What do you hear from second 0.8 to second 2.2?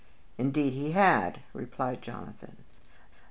had," replied